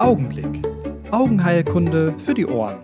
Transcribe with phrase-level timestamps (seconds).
[0.00, 0.66] Augenblick.
[1.10, 2.78] Augenheilkunde für die Ohren.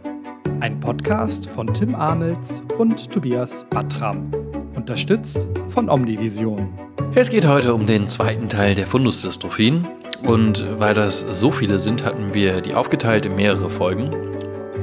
[0.61, 4.31] Ein Podcast von Tim Amels und Tobias Battram.
[4.75, 6.69] Unterstützt von Omnivision.
[7.15, 9.81] Es geht heute um den zweiten Teil der Fundusdystrophien.
[10.25, 14.11] Und weil das so viele sind, hatten wir die aufgeteilt in mehrere Folgen.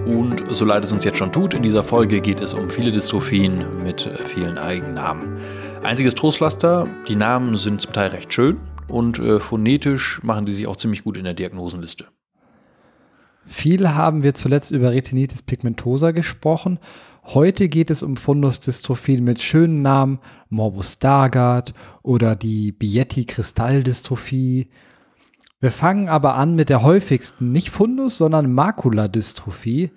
[0.07, 2.91] Und so leid es uns jetzt schon tut, in dieser Folge geht es um viele
[2.91, 5.37] Dystrophien mit vielen Eigennamen.
[5.83, 10.65] Einziges Trostpflaster, die Namen sind zum Teil recht schön und äh, phonetisch machen die sich
[10.65, 12.07] auch ziemlich gut in der Diagnosenliste.
[13.45, 16.79] Viel haben wir zuletzt über Retinitis pigmentosa gesprochen.
[17.25, 20.19] Heute geht es um Fundusdystrophien mit schönen Namen,
[20.49, 24.67] Morbus Stargardt oder die Bietti-Kristalldystrophie.
[25.59, 29.91] Wir fangen aber an mit der häufigsten, nicht Fundus, sondern Makuladystrophie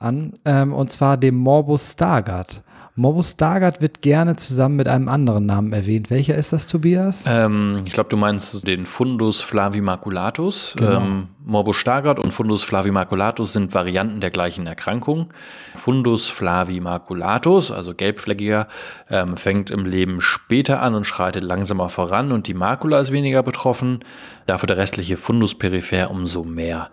[0.00, 2.62] an, ähm, und zwar dem Morbus Stargardt.
[2.96, 6.10] Morbus Stargardt wird gerne zusammen mit einem anderen Namen erwähnt.
[6.10, 7.24] Welcher ist das, Tobias?
[7.28, 10.74] Ähm, ich glaube, du meinst den Fundus flavimaculatus.
[10.76, 11.00] Genau.
[11.00, 15.32] Ähm, Morbus Stargardt und Fundus flavimaculatus sind Varianten der gleichen Erkrankung.
[15.74, 18.66] Fundus flavimaculatus, also gelbfleckiger,
[19.08, 23.42] ähm, fängt im Leben später an und schreitet langsamer voran und die Makula ist weniger
[23.42, 24.00] betroffen.
[24.46, 26.90] Dafür der restliche Fundus peripher umso mehr.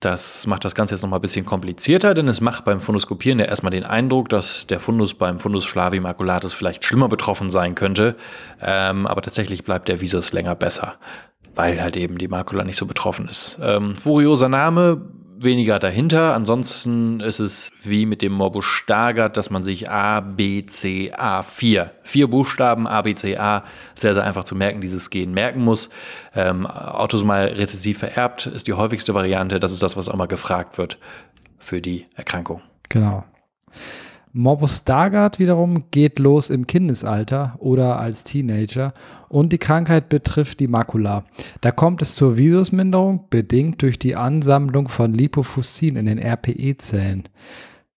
[0.00, 3.38] Das macht das Ganze jetzt noch mal ein bisschen komplizierter, denn es macht beim Fundoskopieren
[3.38, 8.16] ja erstmal den Eindruck, dass der Fundus beim Fundus flavimaculatus vielleicht schlimmer betroffen sein könnte.
[8.62, 10.94] Ähm, aber tatsächlich bleibt der Visus länger besser,
[11.54, 13.58] weil halt eben die Makula nicht so betroffen ist.
[13.62, 15.02] Ähm, furioser Name,
[15.42, 16.34] weniger dahinter.
[16.34, 21.42] Ansonsten ist es wie mit dem Morbus Stargardt, dass man sich A, B, C, A,
[21.42, 25.60] 4, vier Buchstaben A, B, C, A, sehr, sehr einfach zu merken, dieses Gen merken
[25.60, 25.90] muss.
[26.34, 29.60] Ähm, autosomal rezessiv vererbt ist die häufigste Variante.
[29.60, 30.98] Das ist das, was auch mal gefragt wird
[31.58, 32.62] für die Erkrankung.
[32.88, 33.24] Genau.
[34.32, 38.94] Morbus Stargardt wiederum geht los im Kindesalter oder als Teenager
[39.28, 41.24] und die Krankheit betrifft die Makula.
[41.60, 47.24] Da kommt es zur Visusminderung, bedingt durch die Ansammlung von Lipofuscin in den RPE-Zellen.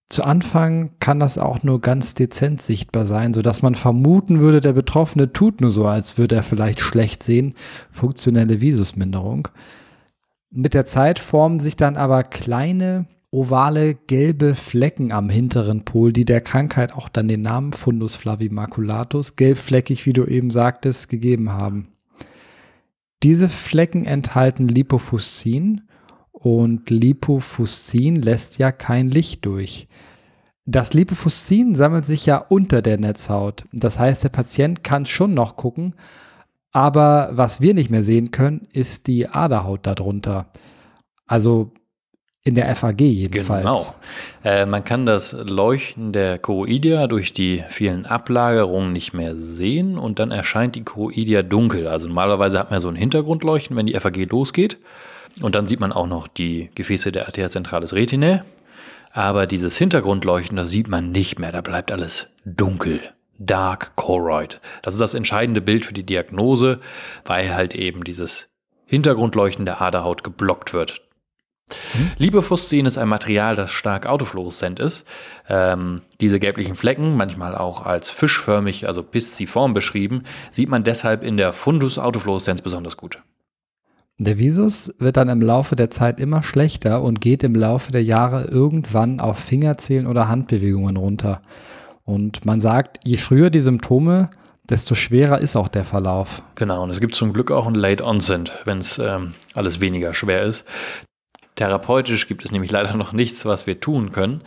[0.09, 4.73] Zu Anfang kann das auch nur ganz dezent sichtbar sein, sodass man vermuten würde, der
[4.73, 7.53] Betroffene tut nur so, als würde er vielleicht schlecht sehen,
[7.91, 9.49] funktionelle Visusminderung.
[10.49, 16.23] Mit der Zeit formen sich dann aber kleine ovale gelbe Flecken am hinteren Pol, die
[16.23, 21.87] der Krankheit auch dann den Namen Fundus flavimaculatus, gelbfleckig, wie du eben sagtest, gegeben haben.
[23.23, 25.81] Diese Flecken enthalten Lipofuscin
[26.31, 29.87] und Lipofuscin lässt ja kein Licht durch.
[30.65, 33.65] Das Lipofuscin sammelt sich ja unter der Netzhaut.
[33.73, 35.95] Das heißt, der Patient kann schon noch gucken,
[36.71, 40.51] aber was wir nicht mehr sehen können, ist die Aderhaut darunter.
[41.25, 41.71] Also
[42.45, 43.63] in der FAG jedenfalls.
[43.63, 43.95] Genau.
[44.43, 50.19] Äh, man kann das Leuchten der Choroidia durch die vielen Ablagerungen nicht mehr sehen und
[50.19, 51.87] dann erscheint die Choroidia dunkel.
[51.87, 54.77] Also normalerweise hat man so ein Hintergrundleuchten, wenn die FAG losgeht.
[55.41, 58.43] Und dann sieht man auch noch die Gefäße der Arteria centralis retinae.
[59.11, 61.51] Aber dieses Hintergrundleuchten, das sieht man nicht mehr.
[61.51, 62.99] Da bleibt alles dunkel.
[63.39, 64.59] Dark Choroid.
[64.81, 66.79] Das ist das entscheidende Bild für die Diagnose,
[67.25, 68.47] weil halt eben dieses
[68.85, 71.01] Hintergrundleuchten der Aderhaut geblockt wird.
[71.69, 72.11] Mhm.
[72.17, 75.07] Lipofuscin ist ein Material, das stark autofluoreszent ist.
[75.49, 81.37] Ähm, diese gelblichen Flecken, manchmal auch als fischförmig, also pisciform beschrieben, sieht man deshalb in
[81.37, 83.19] der Fundus-Autofluoreszenz besonders gut.
[84.19, 88.03] Der Visus wird dann im Laufe der Zeit immer schlechter und geht im Laufe der
[88.03, 91.41] Jahre irgendwann auf Fingerzählen oder Handbewegungen runter.
[92.03, 94.29] Und man sagt, je früher die Symptome,
[94.69, 96.43] desto schwerer ist auch der Verlauf.
[96.55, 100.13] Genau, und es gibt zum Glück auch ein Late Onset, wenn es ähm, alles weniger
[100.13, 100.65] schwer ist.
[101.63, 104.39] Therapeutisch gibt es nämlich leider noch nichts, was wir tun können.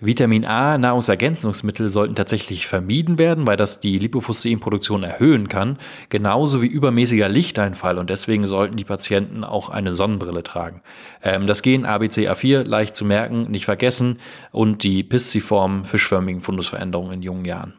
[0.00, 6.66] Vitamin A Nahrungsergänzungsmittel sollten tatsächlich vermieden werden, weil das die Lipofuscinproduktion erhöhen kann, genauso wie
[6.66, 10.82] übermäßiger Lichteinfall und deswegen sollten die Patienten auch eine Sonnenbrille tragen.
[11.22, 14.18] Ähm, das Gen ABCA4 leicht zu merken, nicht vergessen
[14.50, 17.74] und die pisciformen fischförmigen Fundusveränderungen in jungen Jahren.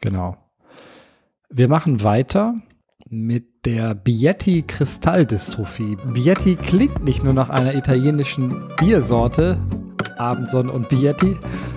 [0.00, 0.36] Genau.
[1.48, 2.54] Wir machen weiter
[3.12, 5.96] mit der Bietti Kristalldystrophie.
[6.14, 9.58] Bietti klingt nicht nur nach einer italienischen Biersorte,
[10.18, 11.36] Abendson und Bietti,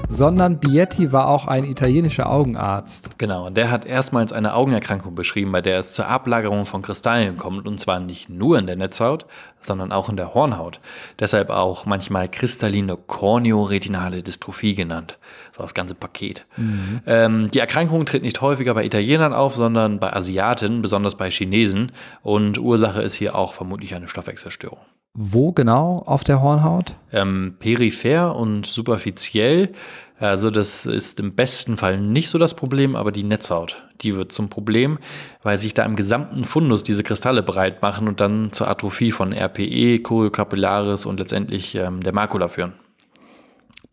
[0.10, 3.18] sondern Bietti war auch ein italienischer Augenarzt.
[3.18, 7.38] Genau, und der hat erstmals eine Augenerkrankung beschrieben, bei der es zur Ablagerung von Kristallen
[7.38, 9.26] kommt, und zwar nicht nur in der Netzhaut,
[9.60, 10.80] sondern auch in der Hornhaut.
[11.20, 15.18] Deshalb auch manchmal kristalline korneoretinale Dystrophie genannt.
[15.56, 16.46] So das ganze Paket.
[16.58, 17.02] Mhm.
[17.06, 21.92] Ähm, die Erkrankung tritt nicht häufiger bei Italienern auf, sondern bei Asiaten, besonders bei Chinesen.
[22.22, 24.80] Und Ursache ist hier auch vermutlich eine Stoffwechselstörung.
[25.16, 26.96] Wo genau auf der Hornhaut?
[27.12, 29.72] Ähm, peripher und superfiziell.
[30.18, 34.32] Also das ist im besten Fall nicht so das Problem, aber die Netzhaut, die wird
[34.32, 34.98] zum Problem,
[35.44, 39.34] weil sich da im gesamten Fundus diese Kristalle breit machen und dann zur Atrophie von
[39.34, 42.74] RPE, Choriocapillaris und letztendlich ähm, der Makula führen.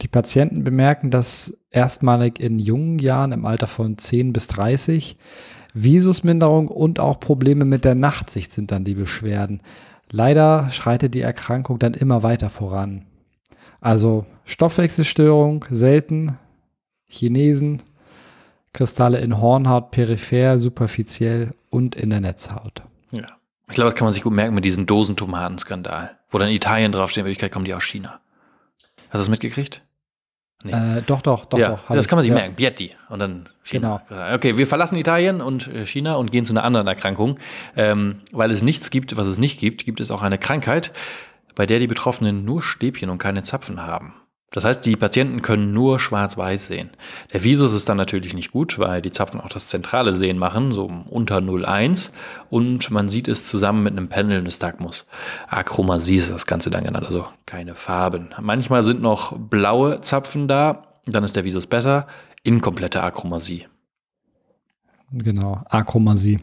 [0.01, 5.19] Die Patienten bemerken das erstmalig in jungen Jahren im Alter von 10 bis 30.
[5.75, 9.63] Visusminderung und auch Probleme mit der Nachtsicht sind dann die Beschwerden.
[10.11, 13.07] Leider schreitet die Erkrankung dann immer weiter voran.
[13.81, 16.39] Also Stoffwechselstörung selten,
[17.07, 17.83] Chinesen,
[18.73, 22.83] Kristalle in Hornhaut, peripher, superfiziell und in der Netzhaut.
[23.11, 23.27] Ja.
[23.69, 27.23] Ich glaube, das kann man sich gut merken mit diesem Dosentomatenskandal, wo dann Italien draufsteht,
[27.23, 28.21] in Wirklichkeit kommen die aus China.
[29.07, 29.83] Hast du das mitgekriegt?
[30.63, 30.73] Nee.
[30.73, 31.95] Äh, doch, doch, doch, ja, doch.
[31.95, 32.35] Das kann man sich ja.
[32.37, 32.55] merken.
[32.55, 34.03] Bietti und dann China.
[34.09, 34.35] Genau.
[34.35, 37.39] Okay, wir verlassen Italien und äh, China und gehen zu einer anderen Erkrankung.
[37.77, 40.93] Ähm, weil es nichts gibt, was es nicht gibt, gibt es auch eine Krankheit,
[41.55, 44.15] bei der die Betroffenen nur Stäbchen und keine Zapfen haben.
[44.51, 46.91] Das heißt, die Patienten können nur schwarz-weiß sehen.
[47.33, 50.73] Der Visus ist dann natürlich nicht gut, weil die Zapfen auch das zentrale Sehen machen,
[50.73, 52.11] so unter 0,1.
[52.51, 55.07] Und man sieht es zusammen mit einem Pendel Nystagmus.
[55.49, 58.31] Achromasie ist das Ganze dann genannt, also keine Farben.
[58.41, 62.09] Manchmal sind noch blaue Zapfen da, dann ist der Visus besser.
[62.43, 63.69] Inkomplette Achromasie.
[65.13, 66.39] Genau, Achromasie.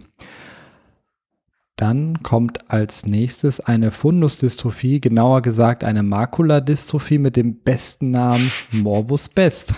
[1.78, 9.30] Dann kommt als nächstes eine Fundusdystrophie, genauer gesagt eine Makuladystrophie mit dem besten Namen Morbus
[9.30, 9.76] Best.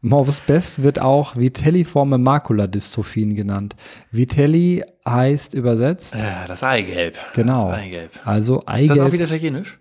[0.00, 3.76] Morbus Best wird auch vitelliforme Makuladystrophien genannt.
[4.10, 6.14] Vitelli heißt übersetzt.
[6.14, 7.18] Ja, das Eigelb.
[7.34, 7.68] Genau.
[7.68, 8.10] Das Eigelb.
[8.24, 8.90] Also Eigelb.
[8.90, 9.78] Ist das auch wieder italienisch?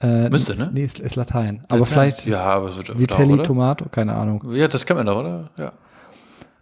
[0.00, 0.70] Äh, Müsste, ne?
[0.72, 1.64] Nee, ist, ist Latein.
[1.68, 4.42] Aber vielleicht ja, aber es wird Vitelli Tomato, keine Ahnung.
[4.52, 5.50] Ja, das kann man doch, oder?
[5.56, 5.72] Ja.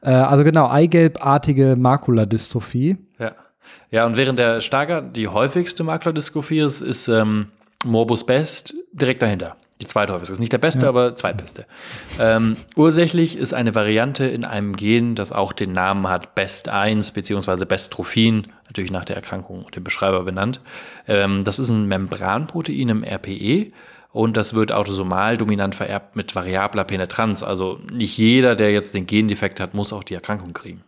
[0.00, 2.96] Äh, also genau, eigelbartige Makuladystrophie.
[3.18, 3.32] Ja.
[3.90, 7.48] Ja, und während der Starker die häufigste Maklerdyskophie ist, ist ähm,
[7.84, 9.56] Morbus Best direkt dahinter.
[9.82, 10.32] Die zweithäufigste.
[10.32, 10.88] Ist nicht der beste, ja.
[10.88, 11.66] aber zweitbeste.
[12.20, 17.10] Ähm, ursächlich ist eine Variante in einem Gen, das auch den Namen hat Best 1
[17.10, 17.64] bzw.
[17.64, 20.60] Bestrophin, natürlich nach der Erkrankung und dem Beschreiber benannt.
[21.08, 23.72] Ähm, das ist ein Membranprotein im RPE
[24.12, 27.42] und das wird autosomal dominant vererbt mit variabler Penetranz.
[27.42, 30.84] Also nicht jeder, der jetzt den Gendefekt hat, muss auch die Erkrankung kriegen.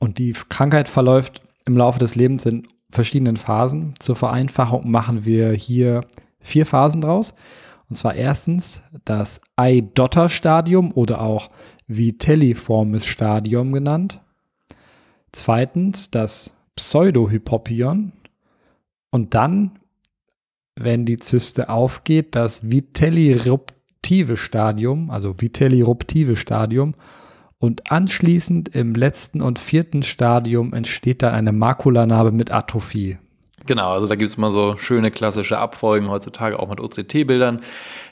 [0.00, 3.94] Und die Krankheit verläuft im Laufe des Lebens in verschiedenen Phasen.
[3.98, 6.02] Zur Vereinfachung machen wir hier
[6.40, 7.34] vier Phasen draus.
[7.88, 11.50] Und zwar erstens das Eidotter-Stadium oder auch
[11.88, 14.20] vitelliformes Stadium genannt.
[15.32, 18.12] Zweitens das Pseudohypopion.
[19.10, 19.78] Und dann,
[20.74, 26.94] wenn die Zyste aufgeht, das vitelliruptive Stadium, also vitelliruptive Stadium.
[27.62, 33.18] Und anschließend im letzten und vierten Stadium entsteht dann eine Makulanarbe mit Atrophie.
[33.66, 37.60] Genau, also da gibt es mal so schöne klassische Abfolgen heutzutage auch mit OCT-Bildern.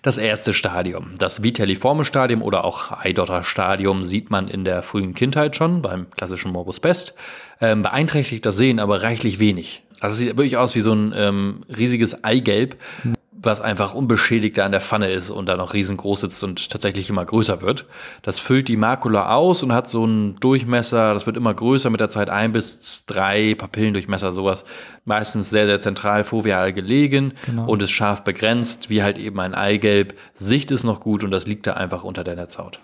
[0.02, 5.56] Das erste Stadium, das vitelliforme Stadium oder auch Eidotter-Stadium sieht man in der frühen Kindheit
[5.56, 7.14] schon beim klassischen Morbus Best.
[7.60, 9.82] Ähm, beeinträchtigt das Sehen aber reichlich wenig.
[9.98, 12.76] Also es sieht wirklich aus wie so ein ähm, riesiges Eigelb.
[13.02, 16.70] Mhm was einfach unbeschädigt da in der Pfanne ist und da noch riesengroß sitzt und
[16.70, 17.86] tatsächlich immer größer wird.
[18.22, 22.00] Das füllt die Makula aus und hat so einen Durchmesser, das wird immer größer mit
[22.00, 24.64] der Zeit, ein bis drei Papillendurchmesser, sowas.
[25.04, 27.66] Meistens sehr, sehr zentral foveal gelegen genau.
[27.66, 30.14] und ist scharf begrenzt, wie halt eben ein Eigelb.
[30.34, 32.78] Sicht ist noch gut und das liegt da einfach unter der Netzhaut.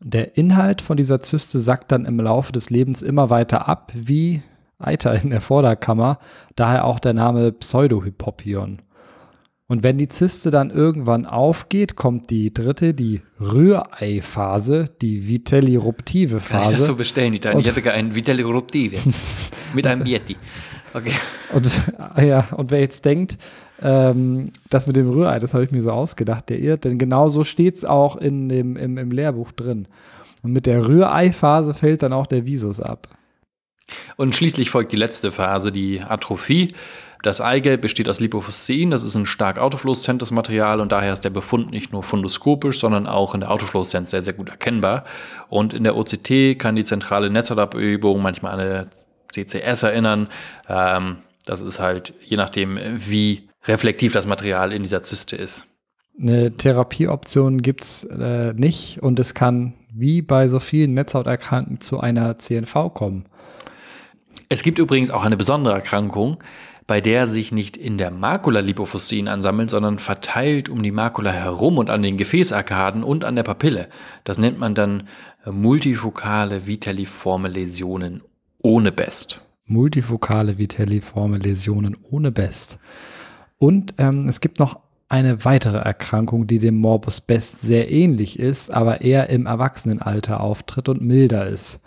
[0.00, 4.42] Der Inhalt von dieser Zyste sackt dann im Laufe des Lebens immer weiter ab, wie
[4.78, 6.18] Eiter in der Vorderkammer,
[6.54, 8.80] daher auch der Name Pseudohypopion.
[9.70, 16.62] Und wenn die Zyste dann irgendwann aufgeht, kommt die dritte, die Rührei-Phase, die vitelliruptive Phase.
[16.62, 18.96] Kann ich das so bestellen, die Ich hätte gar einen vitelliruptive
[19.74, 20.36] mit einem Yeti.
[20.94, 21.12] Okay.
[21.52, 21.70] Und,
[22.16, 23.36] ja, und wer jetzt denkt,
[23.82, 27.28] ähm, das mit dem Rührei, das habe ich mir so ausgedacht, der irrt, denn genau
[27.28, 29.86] so steht es auch in dem, im, im Lehrbuch drin.
[30.42, 33.17] Und mit der Rührei-Phase fällt dann auch der Visus ab.
[34.18, 36.74] Und schließlich folgt die letzte Phase, die Atrophie.
[37.22, 41.30] Das Eigelb besteht aus Lipofuscin, das ist ein stark autofluoreszentes Material und daher ist der
[41.30, 45.04] Befund nicht nur fundoskopisch, sondern auch in der Autofluoreszenz sehr, sehr gut erkennbar.
[45.48, 48.90] Und in der OCT kann die zentrale Netzhautabübung manchmal an eine
[49.32, 50.28] CCS erinnern.
[50.68, 55.64] Ähm, das ist halt je nachdem, wie reflektiv das Material in dieser Zyste ist.
[56.20, 62.00] Eine Therapieoption gibt es äh, nicht und es kann wie bei so vielen Netzhauterkrankten zu
[62.00, 63.26] einer CNV kommen.
[64.48, 66.38] Es gibt übrigens auch eine besondere Erkrankung,
[66.86, 71.76] bei der sich nicht in der Makula Lipofuscin ansammelt, sondern verteilt um die Makula herum
[71.76, 73.88] und an den Gefäßarkaden und an der Papille.
[74.24, 75.06] Das nennt man dann
[75.44, 78.22] äh, multifokale vitelliforme Läsionen
[78.62, 79.42] ohne Best.
[79.66, 82.78] Multifokale vitelliforme Läsionen ohne Best.
[83.58, 84.80] Und ähm, es gibt noch
[85.10, 90.88] eine weitere Erkrankung, die dem Morbus Best sehr ähnlich ist, aber eher im Erwachsenenalter auftritt
[90.88, 91.80] und milder ist.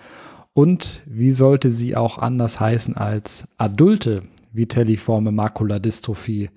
[0.53, 6.50] Und wie sollte sie auch anders heißen als adulte vitelliforme Makuladystrophie?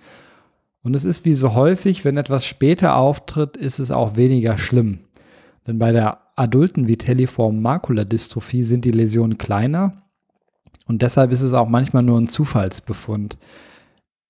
[0.82, 5.00] Und es ist wie so häufig, wenn etwas später auftritt, ist es auch weniger schlimm.
[5.66, 9.94] Denn bei der adulten vitelliformen Makuladystrophie sind die Läsionen kleiner
[10.86, 13.38] und deshalb ist es auch manchmal nur ein Zufallsbefund.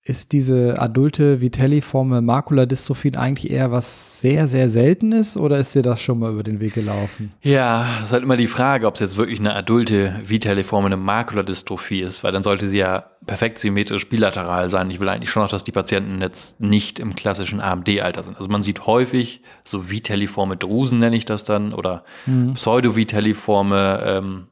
[0.07, 6.03] Ist diese adulte vitelliforme Makuladystrophie eigentlich eher was sehr, sehr Seltenes oder ist dir das
[6.03, 7.33] schon mal über den Weg gelaufen?
[7.41, 12.03] Ja, es ist halt immer die Frage, ob es jetzt wirklich eine adulte vitelliforme Makuladystrophie
[12.03, 14.91] ist, weil dann sollte sie ja perfekt symmetrisch bilateral sein.
[14.91, 18.37] Ich will eigentlich schon noch, dass die Patienten jetzt nicht im klassischen AMD-Alter sind.
[18.37, 22.53] Also man sieht häufig so vitelliforme Drusen, nenne ich das dann, oder mhm.
[22.53, 24.47] pseudo-vitelliforme ähm,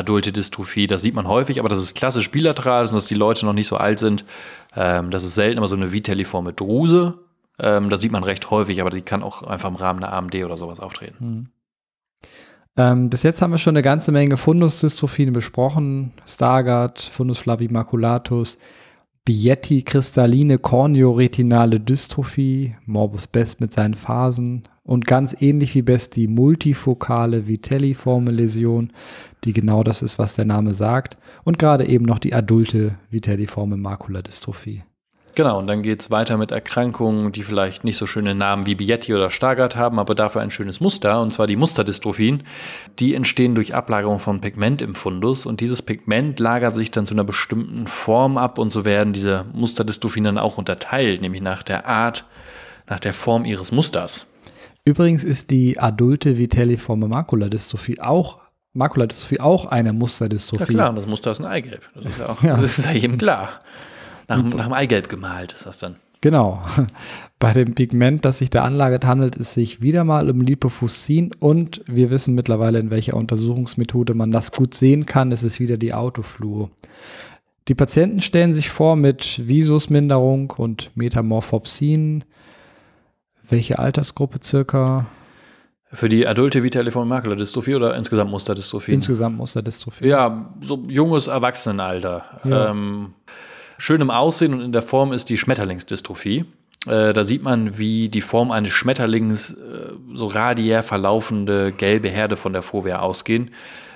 [0.00, 0.86] adulte Dystrophie.
[0.86, 3.76] Das sieht man häufig, aber das ist klassisch bilateral, dass die Leute noch nicht so
[3.76, 4.24] alt sind.
[4.76, 7.18] Ähm, das ist selten aber so eine vitelliforme Druse.
[7.58, 10.34] Ähm, das sieht man recht häufig, aber die kann auch einfach im Rahmen einer AMD
[10.36, 11.18] oder sowas auftreten.
[11.18, 11.48] Hm.
[12.76, 16.12] Ähm, bis jetzt haben wir schon eine ganze Menge Fundusdystrophien besprochen.
[16.26, 18.58] Stargardt, Fundus flavimaculatus,
[19.30, 26.26] Bietti kristalline korneoretinale Dystrophie, Morbus Best mit seinen Phasen und ganz ähnlich wie Best die
[26.26, 28.92] multifokale vitelliforme Läsion,
[29.44, 33.76] die genau das ist, was der Name sagt, und gerade eben noch die adulte vitelliforme
[33.76, 34.82] Makuladystrophie.
[35.34, 38.74] Genau, und dann geht es weiter mit Erkrankungen, die vielleicht nicht so schöne Namen wie
[38.74, 42.42] Bietti oder Stargardt haben, aber dafür ein schönes Muster, und zwar die Musterdystrophien.
[42.98, 47.14] Die entstehen durch Ablagerung von Pigment im Fundus und dieses Pigment lagert sich dann zu
[47.14, 51.86] einer bestimmten Form ab und so werden diese Musterdystrophien dann auch unterteilt, nämlich nach der
[51.86, 52.24] Art,
[52.88, 54.26] nach der Form ihres Musters.
[54.84, 58.40] Übrigens ist die adulte vitelliforme Makuladystrophie auch
[58.72, 60.62] Makuladystrophie auch eine Musterdystrophie.
[60.62, 61.82] Ja klar, und das Muster ist ein Eigelb.
[61.94, 62.56] Das ist ja auch, ja.
[62.56, 63.60] Das ist ja jedem klar.
[64.30, 65.96] Nach, nach dem Eigelb gemalt ist das dann.
[66.20, 66.62] Genau.
[67.38, 71.82] Bei dem Pigment, das sich da anlagert, handelt es sich wieder mal um Lipofuscin und
[71.86, 75.32] wir wissen mittlerweile, in welcher Untersuchungsmethode man das gut sehen kann.
[75.32, 76.70] Es ist wieder die Autofluo.
[77.68, 82.24] Die Patienten stellen sich vor mit Visusminderung und Metamorphopsin.
[83.48, 85.06] Welche Altersgruppe circa?
[85.92, 88.92] Für die adulte vitaliforme Makuladystrophie oder insgesamt Musterdystrophie?
[88.92, 90.06] Insgesamt Musterdystrophie.
[90.06, 92.40] Ja, so junges Erwachsenenalter.
[92.44, 92.70] Ja.
[92.70, 93.14] Ähm,
[93.80, 96.44] schön im Aussehen und in der Form ist die Schmetterlingsdystrophie.
[96.86, 102.36] Äh, da sieht man, wie die Form eines Schmetterlings äh, so radiär verlaufende gelbe Herde
[102.36, 103.50] von der Fovea ausgehen.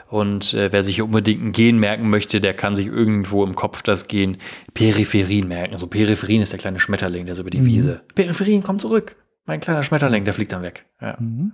[0.09, 3.83] Und äh, wer sich unbedingt ein Gen merken möchte, der kann sich irgendwo im Kopf
[3.83, 4.37] das Gen
[4.75, 5.73] Peripherin merken.
[5.73, 7.67] Also Peripherin ist der kleine Schmetterling, der so über die mhm.
[7.67, 8.01] Wiese.
[8.15, 9.17] Peripherin, komm zurück.
[9.47, 10.87] Mein kleiner Schmetterling, der fliegt dann weg.
[11.01, 11.17] Ja.
[11.19, 11.53] Mhm.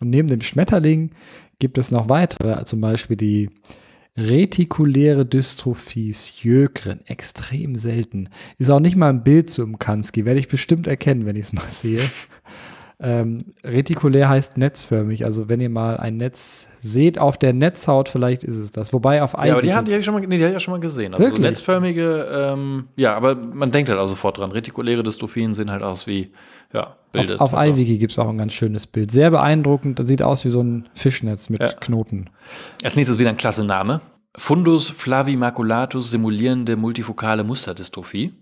[0.00, 1.10] Und neben dem Schmetterling
[1.58, 3.50] gibt es noch weitere, zum Beispiel die
[4.18, 8.28] retikuläre Dystrophie Sjögren, extrem selten.
[8.58, 11.52] Ist auch nicht mal ein Bild zu Kanski, werde ich bestimmt erkennen, wenn ich es
[11.52, 12.02] mal sehe.
[13.00, 18.42] Ähm, retikulär heißt netzförmig, also wenn ihr mal ein Netz seht auf der Netzhaut, vielleicht
[18.42, 18.92] ist es das.
[18.92, 20.54] Wobei auf Ja, aber die, haben, die habe ich, schon mal, nee, die hab ich
[20.54, 21.14] ja schon mal gesehen.
[21.14, 24.50] Also so netzförmige, ähm, ja, aber man denkt halt auch sofort dran.
[24.50, 26.32] Retikuläre Dystrophien sehen halt aus wie,
[26.72, 27.36] ja, Bilder.
[27.36, 27.74] Auf, auf also.
[27.74, 29.12] iWiki gibt es auch ein ganz schönes Bild.
[29.12, 31.68] Sehr beeindruckend, das sieht aus wie so ein Fischnetz mit ja.
[31.68, 32.30] Knoten.
[32.82, 34.00] Als nächstes wieder ein klasse Name.
[34.36, 38.32] Fundus flavimaculatus simulierende multifokale Musterdystrophie.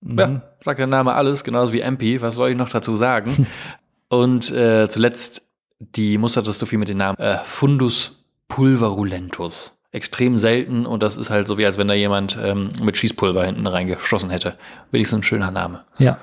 [0.00, 0.18] Mhm.
[0.18, 2.20] Ja, sagt der Name alles, genauso wie MP.
[2.20, 3.46] Was soll ich noch dazu sagen?
[4.08, 5.42] Und äh, zuletzt
[5.78, 9.78] die Musterdystrophie mit dem Namen äh, Fundus pulverulentus.
[9.92, 13.44] Extrem selten und das ist halt so wie, als wenn da jemand ähm, mit Schießpulver
[13.44, 14.56] hinten reingeschossen hätte.
[14.92, 15.84] Wenigstens ein schöner Name.
[15.98, 16.18] Ja.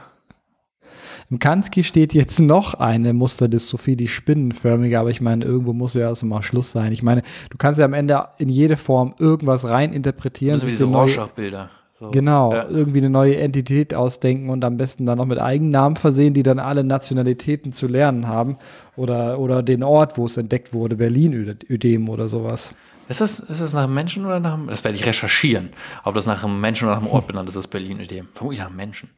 [1.30, 6.08] Im Kansky steht jetzt noch eine Musterdystrophie, die spinnenförmige, aber ich meine, irgendwo muss ja
[6.08, 6.94] erst mal Schluss sein.
[6.94, 10.54] Ich meine, du kannst ja am Ende in jede Form irgendwas rein interpretieren.
[10.54, 11.70] Das sind wie diese Rorschach-Bilder.
[12.00, 12.12] So.
[12.12, 12.70] Genau, ja.
[12.70, 16.60] irgendwie eine neue Entität ausdenken und am besten dann noch mit Eigennamen versehen, die dann
[16.60, 18.58] alle Nationalitäten zu lernen haben.
[18.96, 22.76] Oder, oder den Ort, wo es entdeckt wurde, Berlin-Ödem oder sowas.
[23.10, 25.70] Ist das, ist das nach einem Menschen oder nach einem, das werde ich recherchieren,
[26.04, 28.28] ob das nach einem Menschen oder nach einem Ort benannt ist, das Berlin-Ödem.
[28.34, 29.10] Vermutlich nach einem Menschen.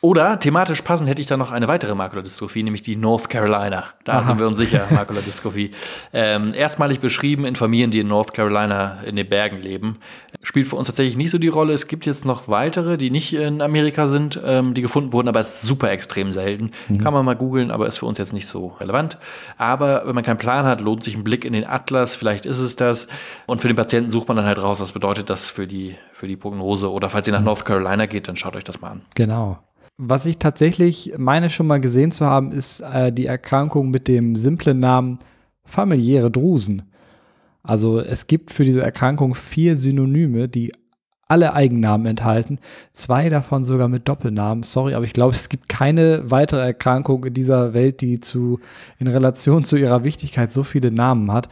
[0.00, 3.84] Oder thematisch passend hätte ich da noch eine weitere Makuladystrophie, nämlich die North Carolina.
[4.04, 4.22] Da Aha.
[4.22, 5.72] sind wir uns sicher, Makuladystrophie.
[6.12, 9.98] ähm, erstmalig beschrieben in Familien, die in North Carolina in den Bergen leben.
[10.42, 11.72] Spielt für uns tatsächlich nicht so die Rolle.
[11.72, 15.40] Es gibt jetzt noch weitere, die nicht in Amerika sind, ähm, die gefunden wurden, aber
[15.40, 16.70] es ist super extrem selten.
[16.88, 16.98] Mhm.
[16.98, 19.18] Kann man mal googeln, aber ist für uns jetzt nicht so relevant.
[19.58, 22.16] Aber wenn man keinen Plan hat, lohnt sich ein Blick in den Atlas.
[22.16, 23.08] Vielleicht ist es das.
[23.46, 26.28] Und für den Patienten sucht man dann halt raus, was bedeutet das für die, für
[26.28, 26.90] die Prognose.
[26.90, 27.46] Oder falls ihr nach mhm.
[27.46, 29.02] North Carolina geht, dann schaut euch das mal an.
[29.14, 29.58] Genau.
[29.98, 34.36] Was ich tatsächlich meine schon mal gesehen zu haben, ist äh, die Erkrankung mit dem
[34.36, 35.18] simplen Namen
[35.64, 36.90] familiäre Drusen.
[37.62, 40.72] Also es gibt für diese Erkrankung vier Synonyme, die
[41.28, 42.58] alle Eigennamen enthalten.
[42.92, 44.64] Zwei davon sogar mit Doppelnamen.
[44.64, 48.60] Sorry, aber ich glaube, es gibt keine weitere Erkrankung in dieser Welt, die zu,
[48.98, 51.48] in Relation zu ihrer Wichtigkeit so viele Namen hat.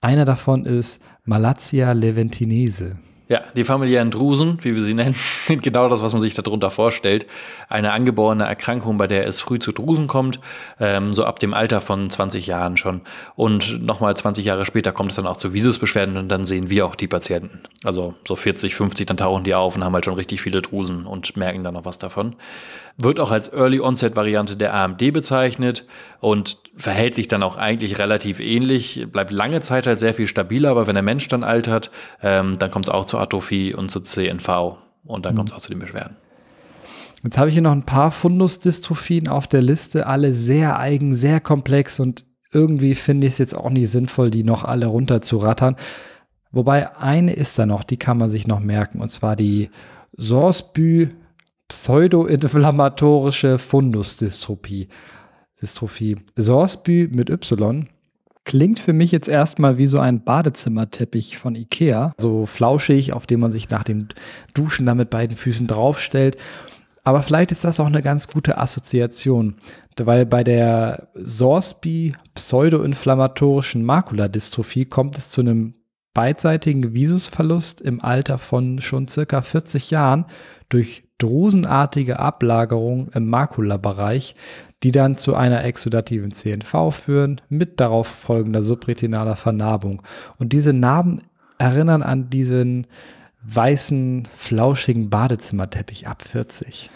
[0.00, 2.98] Einer davon ist Malatia leventinese.
[3.26, 6.70] Ja, die familiären Drusen, wie wir sie nennen, sind genau das, was man sich darunter
[6.70, 7.26] vorstellt.
[7.70, 10.38] Eine angeborene Erkrankung, bei der es früh zu Drusen kommt,
[10.78, 13.00] ähm, so ab dem Alter von 20 Jahren schon.
[13.36, 16.84] Und nochmal 20 Jahre später kommt es dann auch zu Visusbeschwerden und dann sehen wir
[16.84, 17.60] auch die Patienten.
[17.82, 21.06] Also so 40, 50, dann tauchen die auf und haben halt schon richtig viele Drusen
[21.06, 22.36] und merken dann noch was davon.
[22.96, 25.84] Wird auch als Early Onset Variante der AMD bezeichnet
[26.20, 30.70] und verhält sich dann auch eigentlich relativ ähnlich, bleibt lange Zeit halt sehr viel stabiler,
[30.70, 31.90] aber wenn der Mensch dann altert,
[32.22, 35.38] ähm, dann kommt es auch zur Atrophie und zu CNV und dann mhm.
[35.38, 36.16] kommt es auch zu den Beschwerden.
[37.24, 41.40] Jetzt habe ich hier noch ein paar Fundusdystrophien auf der Liste, alle sehr eigen, sehr
[41.40, 45.76] komplex und irgendwie finde ich es jetzt auch nicht sinnvoll, die noch alle runterzurattern.
[46.52, 49.70] Wobei eine ist da noch, die kann man sich noch merken, und zwar die
[50.12, 51.10] Sorsby
[51.74, 54.86] pseudoinflammatorische Fundusdystrophie.
[55.60, 56.16] Dystrophie.
[56.36, 57.88] Sorsby mit Y
[58.44, 62.12] klingt für mich jetzt erstmal wie so ein Badezimmerteppich von Ikea.
[62.16, 64.06] So flauschig, auf dem man sich nach dem
[64.54, 66.36] Duschen dann mit beiden Füßen draufstellt.
[67.02, 69.56] Aber vielleicht ist das auch eine ganz gute Assoziation,
[70.00, 75.74] weil bei der Sorsby pseudoinflammatorischen Makuladystrophie kommt es zu einem
[76.14, 80.26] beidseitigen Visusverlust im Alter von schon circa 40 Jahren
[80.74, 84.34] durch drusenartige Ablagerung im Makulabereich,
[84.82, 90.02] die dann zu einer exudativen CNV führen mit darauf folgender subretinaler Vernarbung.
[90.36, 91.20] Und diese Narben
[91.58, 92.88] erinnern an diesen
[93.44, 96.90] weißen, flauschigen Badezimmerteppich ab 40.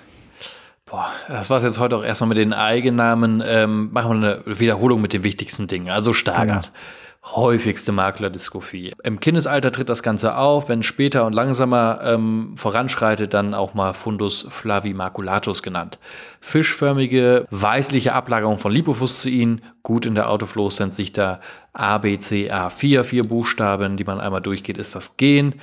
[0.85, 3.45] Boah, das war es jetzt heute auch erstmal mit den Eigennamen.
[3.47, 5.91] Ähm, machen wir eine Wiederholung mit den wichtigsten Dingen.
[5.91, 6.73] Also Stargard.
[6.73, 6.79] Genau
[7.25, 8.93] häufigste Maklerdystrophie.
[9.03, 13.93] Im Kindesalter tritt das Ganze auf, wenn später und langsamer ähm, voranschreitet, dann auch mal
[13.93, 15.99] Fundus flavimaculatus genannt.
[16.41, 21.41] Fischförmige, weißliche Ablagerung von Lipofuscin, gut in der Autofluoreszenz sich da
[21.73, 25.55] A, B, C, A, 4, vier Buchstaben, die man einmal durchgeht, ist das Gen.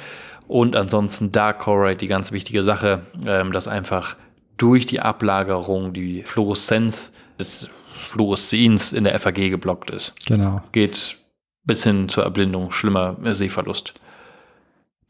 [0.47, 4.15] Und ansonsten Dark Choroid, die ganz wichtige Sache, ähm, dass einfach
[4.57, 10.13] durch die Ablagerung die Fluoreszenz des Fluoreszins in der FAG geblockt ist.
[10.25, 10.61] Genau.
[10.72, 11.18] Geht
[11.65, 13.93] bis hin zur Erblindung, schlimmer Sehverlust.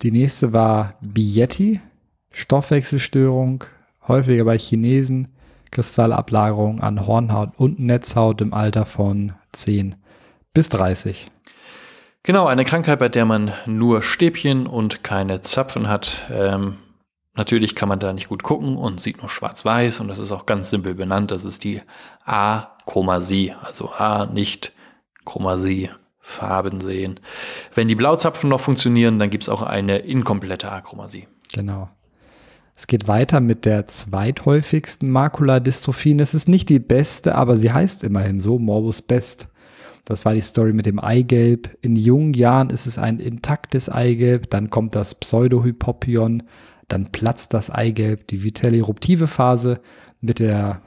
[0.02, 1.80] Die nächste war Bietti,
[2.32, 3.64] Stoffwechselstörung,
[4.08, 5.30] häufiger bei Chinesen,
[5.72, 9.96] Kristallablagerung an Hornhaut und Netzhaut im Alter von 10
[10.54, 11.32] bis 30.
[12.24, 16.26] Genau, eine Krankheit, bei der man nur Stäbchen und keine Zapfen hat.
[16.32, 16.78] Ähm,
[17.36, 20.46] natürlich kann man da nicht gut gucken und sieht nur schwarz-weiß und das ist auch
[20.46, 21.32] ganz simpel benannt.
[21.32, 21.82] Das ist die
[22.26, 24.74] Achromasie, also A nicht
[25.24, 25.90] Chromasie.
[26.28, 27.20] Farben sehen.
[27.76, 31.28] Wenn die Blauzapfen noch funktionieren, dann gibt es auch eine inkomplette Achromasie.
[31.54, 31.88] Genau.
[32.76, 36.20] Es geht weiter mit der zweithäufigsten Makuladystrophie.
[36.20, 39.48] Es ist nicht die beste, aber sie heißt immerhin so, Morbus Best.
[40.04, 41.70] Das war die Story mit dem Eigelb.
[41.82, 46.44] In jungen Jahren ist es ein intaktes Eigelb, dann kommt das Pseudohypopion,
[46.88, 49.80] dann platzt das Eigelb, die vitelli-eruptive Phase
[50.22, 50.82] mit der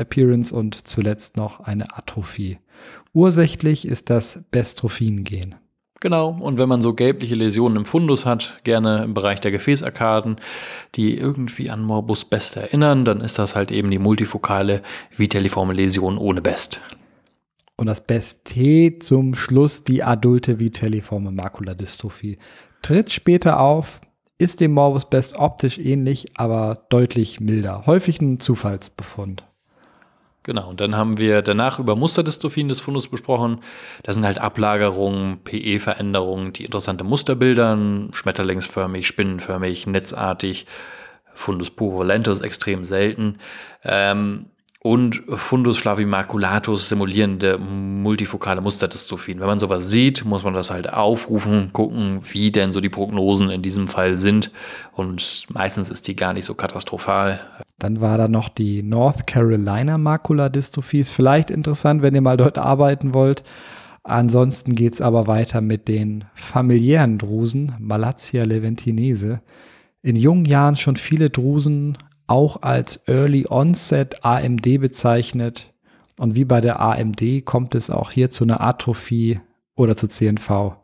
[0.00, 2.58] Rührei-Appearance und zuletzt noch eine Atrophie.
[3.12, 5.56] Ursächlich ist das Bestrophin-Gen.
[6.02, 10.36] Genau, und wenn man so gelbliche Läsionen im Fundus hat, gerne im Bereich der Gefäßarkaden,
[10.94, 14.80] die irgendwie an Morbus Best erinnern, dann ist das halt eben die multifokale
[15.14, 16.80] vitelliforme Läsion ohne Best.
[17.76, 22.38] Und das Best T zum Schluss die adulte vitelliforme Makuladystrophie.
[22.80, 24.00] Tritt später auf,
[24.38, 27.84] ist dem Morbus Best optisch ähnlich, aber deutlich milder.
[27.84, 29.44] Häufig ein Zufallsbefund.
[30.42, 33.60] Genau, und dann haben wir danach über Musterdystrophien des Fundus besprochen.
[34.02, 40.66] Das sind halt Ablagerungen, PE-Veränderungen, die interessante Muster bildern, schmetterlingsförmig, spinnenförmig, netzartig.
[41.34, 43.38] Fundus purulentus extrem selten.
[43.84, 44.46] Ähm,
[44.82, 49.38] und Fundus flavimaculatus simulierende multifokale Musterdystrophien.
[49.38, 53.50] Wenn man sowas sieht, muss man das halt aufrufen, gucken, wie denn so die Prognosen
[53.50, 54.50] in diesem Fall sind.
[54.92, 57.40] Und meistens ist die gar nicht so katastrophal.
[57.78, 61.00] Dann war da noch die North Carolina Makuladystrophie.
[61.00, 63.42] Ist vielleicht interessant, wenn ihr mal dort arbeiten wollt.
[64.02, 69.42] Ansonsten geht es aber weiter mit den familiären Drusen, Malatia leventinese.
[70.02, 71.98] In jungen Jahren schon viele Drusen
[72.30, 75.72] auch als Early Onset AMD bezeichnet.
[76.18, 79.40] Und wie bei der AMD kommt es auch hier zu einer Atrophie
[79.74, 80.76] oder zu CNV.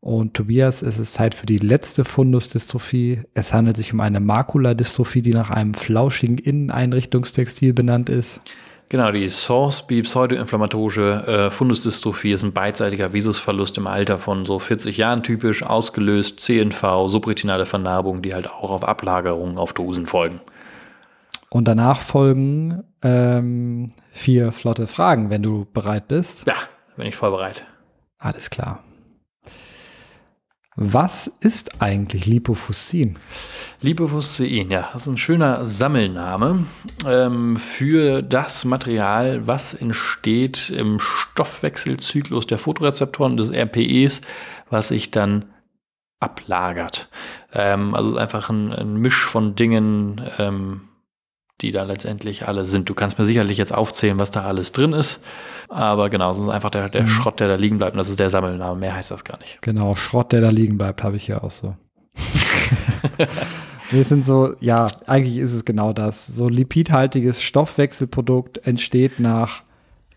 [0.00, 3.22] Und Tobias, es ist Zeit für die letzte Fundusdystrophie.
[3.34, 8.40] Es handelt sich um eine Makuladystrophie, die nach einem flauschigen Inneneinrichtungstextil benannt ist.
[8.88, 14.96] Genau, die SORS-B, pseudoinflammatorische äh, Fundusdystrophie ist ein beidseitiger Visusverlust im Alter von so 40
[14.96, 20.40] Jahren typisch, ausgelöst CNV, subretinale Vernarbung, die halt auch auf Ablagerungen auf Dosen folgen.
[21.56, 26.46] Und danach folgen ähm, vier flotte Fragen, wenn du bereit bist.
[26.46, 26.56] Ja,
[26.98, 27.64] bin ich voll bereit.
[28.18, 28.84] Alles klar.
[30.74, 33.18] Was ist eigentlich Lipofuscin?
[33.80, 36.66] Lipofuscin, ja, das ist ein schöner Sammelname
[37.06, 44.20] ähm, für das Material, was entsteht im Stoffwechselzyklus der Fotorezeptoren des RPEs,
[44.68, 45.46] was sich dann
[46.20, 47.08] ablagert.
[47.54, 50.82] Ähm, also einfach ein, ein, Misch von Dingen, ähm,
[51.60, 52.88] die da letztendlich alle sind.
[52.88, 55.22] Du kannst mir sicherlich jetzt aufzählen, was da alles drin ist.
[55.68, 57.08] Aber genau, es ist einfach der, der mhm.
[57.08, 57.92] Schrott, der da liegen bleibt.
[57.92, 58.78] Und das ist der Sammelname.
[58.78, 59.60] Mehr heißt das gar nicht.
[59.62, 61.76] Genau, Schrott, der da liegen bleibt, habe ich hier auch so.
[63.90, 66.26] Wir sind so, ja, eigentlich ist es genau das.
[66.26, 69.62] So lipidhaltiges Stoffwechselprodukt entsteht nach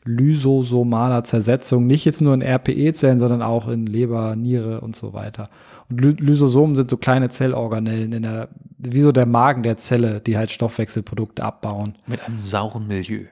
[0.10, 5.50] lysosomaler Zersetzung, nicht jetzt nur in RPE-Zellen, sondern auch in Leber, Niere und so weiter.
[5.90, 10.38] Und Lysosomen sind so kleine Zellorganellen in der, wie so der Magen der Zelle, die
[10.38, 11.94] halt Stoffwechselprodukte abbauen.
[12.08, 13.26] Mit einem sauren Milieu.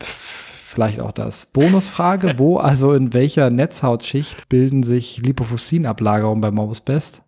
[0.00, 1.46] Vielleicht auch das.
[1.46, 7.22] Bonusfrage, wo also in welcher Netzhautschicht bilden sich Lipofuscinablagerungen bei Morbus Best?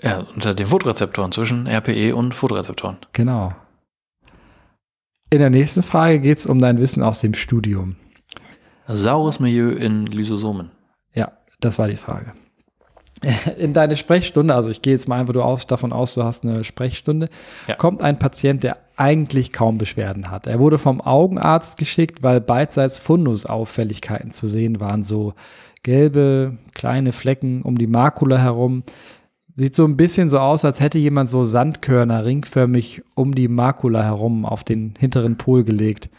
[0.00, 2.98] Ja, unter den Fotorezeptoren zwischen RPE und Fotorezeptoren.
[3.12, 3.54] Genau.
[5.30, 7.96] In der nächsten Frage geht es um dein Wissen aus dem Studium.
[8.86, 10.70] Saures Milieu in Lysosomen.
[11.12, 12.32] Ja, das war die Frage.
[13.58, 16.62] In deine Sprechstunde, also ich gehe jetzt mal einfach aus, davon aus, du hast eine
[16.64, 17.28] Sprechstunde,
[17.66, 17.74] ja.
[17.74, 20.46] kommt ein Patient, der eigentlich kaum Beschwerden hat.
[20.46, 25.34] Er wurde vom Augenarzt geschickt, weil beidseits Fundusauffälligkeiten zu sehen waren, so
[25.82, 28.82] gelbe kleine Flecken um die Makula herum.
[29.58, 34.04] Sieht so ein bisschen so aus, als hätte jemand so Sandkörner ringförmig um die Makula
[34.04, 36.10] herum auf den hinteren Pol gelegt.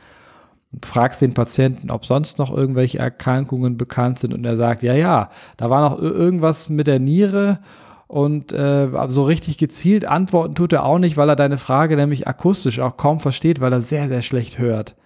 [0.83, 5.29] Fragst den Patienten, ob sonst noch irgendwelche Erkrankungen bekannt sind und er sagt, ja, ja,
[5.55, 7.59] da war noch irgendwas mit der Niere
[8.07, 12.27] und äh, so richtig gezielt antworten tut er auch nicht, weil er deine Frage nämlich
[12.27, 14.97] akustisch auch kaum versteht, weil er sehr, sehr schlecht hört.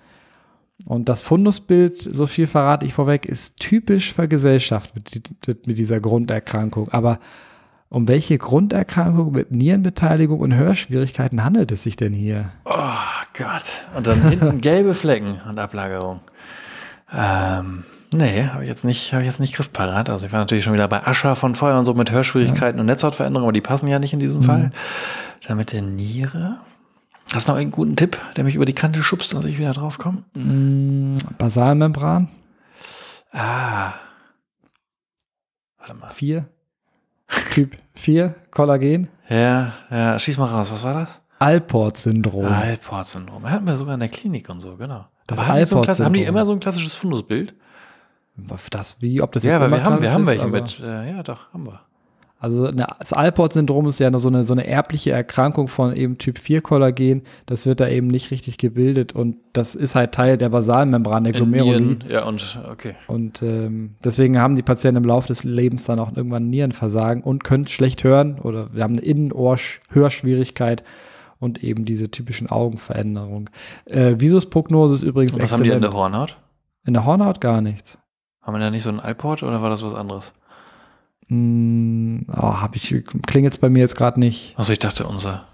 [0.87, 6.89] Und das Fundusbild, so viel verrate ich vorweg, ist typisch vergesellschaftet mit, mit dieser Grunderkrankung.
[6.89, 7.19] Aber
[7.93, 12.49] um welche Grunderkrankung mit Nierenbeteiligung und Hörschwierigkeiten handelt es sich denn hier?
[12.65, 12.89] Oh
[13.37, 13.81] Gott.
[13.95, 16.21] Und dann hinten gelbe Flecken und Ablagerung.
[17.13, 20.09] Ähm, nee, habe ich jetzt nicht, habe ich jetzt nicht griffparat.
[20.09, 22.81] Also ich war natürlich schon wieder bei Ascher von Feuer und so mit Hörschwierigkeiten ja.
[22.81, 24.45] und Netzhautveränderungen, aber die passen ja nicht in diesem mhm.
[24.45, 24.71] Fall.
[25.47, 26.57] Dann mit der Niere.
[27.31, 29.73] Hast du noch einen guten Tipp, der mich über die Kante schubst, dass ich wieder
[29.73, 30.23] drauf komme?
[30.33, 32.27] Mm, Basalmembran.
[33.31, 33.93] Ah.
[35.77, 36.09] Warte mal.
[36.09, 36.47] Vier.
[37.51, 39.09] Typ 4, Kollagen.
[39.29, 40.71] Ja, ja, schieß mal raus.
[40.71, 41.21] Was war das?
[41.39, 42.45] Alport-Syndrom.
[42.45, 43.49] Alport-Syndrom.
[43.49, 45.05] Hatten wir sogar in der Klinik und so, genau.
[45.27, 47.53] Das haben, so haben die immer so ein klassisches Fundusbild?
[48.71, 51.23] Das, wie, ob das jetzt Ja, aber wir haben, wir haben welche mit, äh, ja
[51.23, 51.81] doch, haben wir.
[52.43, 56.39] Also eine, das Alport-Syndrom ist ja so eine, so eine erbliche Erkrankung von eben Typ
[56.39, 57.21] 4-Kollagen.
[57.45, 61.31] Das wird da eben nicht richtig gebildet und das ist halt Teil der Basalmembran, der
[61.31, 61.99] Glomeruli.
[62.09, 62.95] Ja, und okay.
[63.07, 67.45] Und ähm, deswegen haben die Patienten im Laufe des Lebens dann auch irgendwann Nierenversagen und
[67.45, 70.83] können schlecht hören oder wir haben eine Innenohr-Hörschwierigkeit
[71.39, 73.49] und eben diese typischen Augenveränderungen.
[73.85, 75.75] Äh, Visusprognose ist übrigens und was exzellent.
[75.75, 76.37] haben die in der Hornhaut?
[76.85, 77.99] In der Hornhaut gar nichts.
[78.41, 80.33] Haben wir da nicht so einen Alport oder war das was anderes?
[81.27, 82.93] Hm, oh, hab ich,
[83.25, 84.53] klingelt es bei mir jetzt gerade nicht.
[84.57, 85.45] Also ich dachte, unser,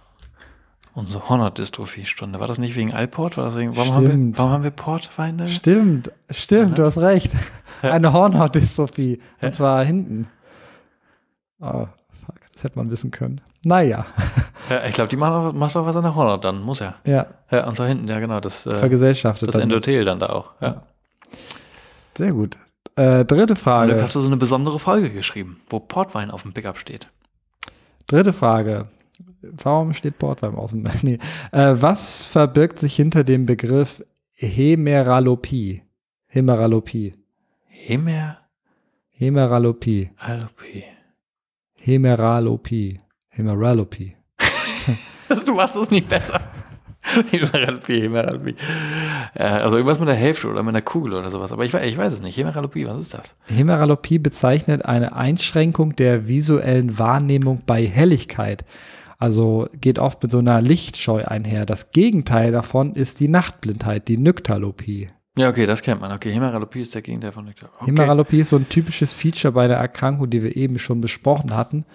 [0.94, 2.40] unsere Hornhaut-Dystrophie-Stunde.
[2.40, 3.38] War das nicht wegen Alport?
[3.38, 5.48] War das wegen, warum, haben wir, warum haben wir Portweine?
[5.48, 7.36] Stimmt, stimmt, ja, du hast recht.
[7.82, 7.92] Ja.
[7.92, 9.20] Eine Hornhaut-Dystrophie.
[9.42, 9.48] Ja.
[9.48, 10.28] Und zwar hinten.
[11.62, 11.88] Oh,
[12.26, 13.42] fuck, das hätte man wissen können.
[13.64, 14.06] Naja.
[14.70, 16.96] Ja, ich glaube, die machen auch, macht auch was an der Hornhaut dann, muss ja.
[17.06, 17.28] Ja.
[17.52, 18.40] Ja, und zwar hinten, ja genau.
[18.40, 19.50] Das, äh, Vergesellschaftet.
[19.50, 20.84] Das Endothel dann da auch, ja.
[22.18, 22.58] Sehr gut.
[23.00, 23.94] Äh, dritte Frage.
[23.94, 27.08] Zum hast du so eine besondere Folge geschrieben, wo Portwein auf dem Pickup steht.
[28.08, 28.90] Dritte Frage.
[29.42, 31.18] Warum steht Portwein aus dem nee.
[31.54, 35.84] äh, Was verbirgt sich hinter dem Begriff Hemeralopie?
[36.28, 37.16] Hemeralopie.
[37.68, 38.38] Hemer?
[39.12, 40.12] Hemeralopie.
[40.18, 40.84] Alopie.
[41.76, 43.00] Hemeralopie.
[43.30, 44.18] Hemeralopie.
[45.46, 46.42] du machst es nicht besser.
[47.32, 48.56] Hämeralopie, Hämeralopie.
[49.36, 51.52] also irgendwas mit der Hälfte oder mit einer Kugel oder sowas.
[51.52, 52.38] Aber ich, ich weiß es nicht.
[52.38, 53.36] Hämeralopie, was ist das?
[53.46, 58.66] Hämeralopie bezeichnet eine Einschränkung der visuellen Wahrnehmung bei Helligkeit.
[59.18, 61.66] Also geht oft mit so einer Lichtscheu einher.
[61.66, 65.10] Das Gegenteil davon ist die Nachtblindheit, die Nyktalopie.
[65.38, 66.12] Ja, okay, das kennt man.
[66.12, 67.78] Okay, Hämeralopie ist der Gegenteil von Nyktalopie.
[67.82, 67.92] Okay.
[67.92, 71.86] Hämeralopie ist so ein typisches Feature bei der Erkrankung, die wir eben schon besprochen hatten,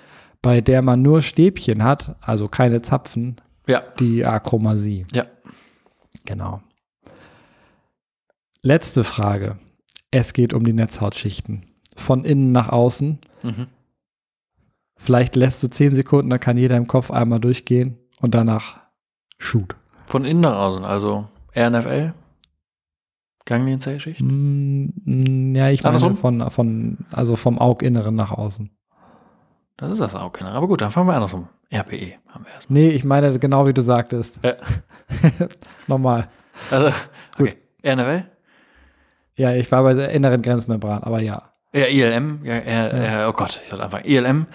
[0.43, 3.83] bei der man nur Stäbchen hat, also keine Zapfen, ja.
[3.99, 5.07] Die Achromasie.
[5.13, 5.27] Ja.
[6.25, 6.61] Genau.
[8.63, 9.59] Letzte Frage.
[10.11, 11.67] Es geht um die Netzhautschichten.
[11.97, 13.19] Von innen nach außen.
[13.43, 13.67] Mhm.
[14.97, 18.81] Vielleicht lässt du zehn Sekunden, dann kann jeder im Kopf einmal durchgehen und danach
[19.39, 19.77] shoot.
[20.07, 22.15] Von innen nach außen, also RNFL,
[23.45, 24.21] Ganglienzellschicht.
[24.23, 26.17] Mm, ja, ich meine Andersrum?
[26.17, 28.71] von, von, also vom Auginneren nach außen.
[29.77, 30.53] Das ist das Augenkinder.
[30.53, 31.49] Aber gut, dann fangen wir andersrum.
[31.73, 32.81] RPE haben wir erstmal.
[32.81, 34.41] Nee, ich meine genau wie du sagtest.
[34.43, 34.55] Ja.
[35.89, 36.29] Nochmal.
[36.71, 36.91] Also,
[37.39, 37.55] okay.
[37.85, 38.25] RNFL?
[39.37, 41.51] Ja, ich war bei der inneren Grenzmembran, aber ja.
[41.75, 44.05] Ja, ILM, ja, R, äh, oh Gott, ich sollte anfangen.
[44.05, 44.47] ILM,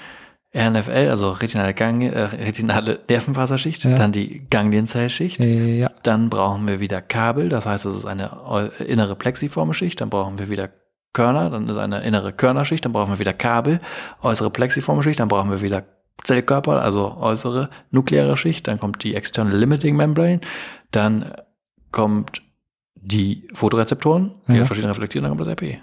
[0.56, 3.95] RNFL, also retinale, Gang, äh, retinale Nervenfaserschicht, Ja.
[3.95, 5.43] dann die Ganglienzellschicht.
[5.43, 5.91] Äh, ja.
[6.04, 10.00] Dann brauchen wir wieder Kabel, das heißt, es ist eine innere plexiforme Schicht.
[10.00, 10.69] Dann brauchen wir wieder
[11.12, 12.86] Körner, dann ist eine innere Körnerschicht.
[12.86, 13.80] Dann brauchen wir wieder Kabel,
[14.22, 15.19] äußere plexiforme Schicht.
[15.19, 15.84] Dann brauchen wir wieder
[16.24, 18.68] Zellkörper, also äußere nukleare Schicht.
[18.68, 20.42] Dann kommt die External Limiting Membrane.
[20.92, 21.34] Dann
[21.92, 22.42] kommt
[22.96, 24.66] die Photorezeptoren, die Ja.
[24.66, 25.80] verschiedene reflektieren, dann kommt das RP.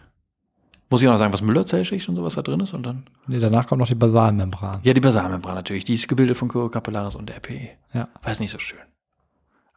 [0.90, 2.72] Muss ich auch noch sagen, was Müller-Zellschicht und sowas da drin ist?
[2.74, 4.80] Und dann Nee, danach kommt noch die Basalmembran.
[4.84, 5.84] ja, die Basalmembran natürlich.
[5.84, 7.70] Die ist gebildet von Choriocapillaris und RPE.
[7.92, 8.08] Ja.
[8.22, 8.78] War jetzt nicht so schön.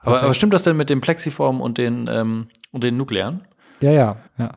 [0.01, 3.41] Aber, aber stimmt das denn mit dem Plexiform und den, ähm, und den Nuklearen?
[3.81, 4.51] Ja, ja, ja.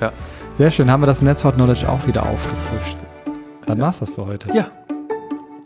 [0.00, 0.12] Ja.
[0.54, 2.96] Sehr schön, haben wir das Netzhaut-Knowledge auch wieder aufgefrischt.
[3.66, 4.52] Dann war's das für heute.
[4.54, 4.70] Ja.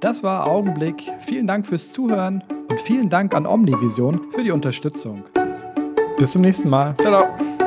[0.01, 1.11] Das war Augenblick.
[1.21, 5.25] Vielen Dank fürs Zuhören und vielen Dank an Omnivision für die Unterstützung.
[6.19, 6.95] Bis zum nächsten Mal.
[6.97, 7.60] Ciao, ciao.